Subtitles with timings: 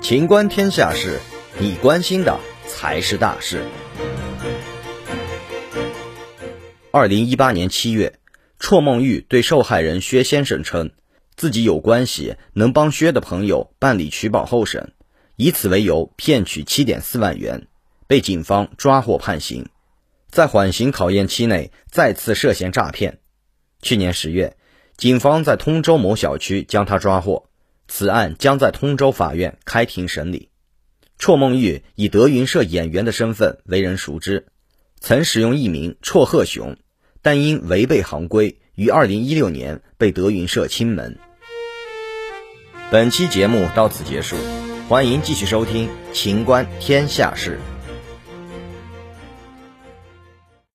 [0.00, 1.20] 情观天下事，
[1.58, 3.62] 你关心的才是大事。
[6.90, 8.18] 二零一八年七月，
[8.58, 10.90] 绰梦玉对受害人薛先生称，
[11.36, 14.92] 自己有关系能帮薛的朋友办理取保候审，
[15.36, 17.66] 以此为由骗取七点四万元，
[18.06, 19.68] 被警方抓获判刑。
[20.30, 23.18] 在缓刑考验期内，再次涉嫌诈骗。
[23.82, 24.56] 去年十月，
[24.98, 27.48] 警方在通州某小区将他抓获。
[27.86, 30.50] 此案将在通州法院开庭审理。
[31.18, 34.46] 绰梦玉以德云社演员的身份为人熟知，
[35.00, 36.76] 曾使用艺名绰鹤雄，
[37.22, 41.16] 但因违背行规，于二零一六年被德云社清门。
[42.90, 44.36] 本期节目到此结束，
[44.88, 47.58] 欢迎继续收听《秦观天下事》。